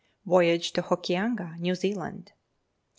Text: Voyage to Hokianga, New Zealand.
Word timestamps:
Voyage 0.25 0.71
to 0.71 0.81
Hokianga, 0.81 1.59
New 1.59 1.75
Zealand. 1.75 2.31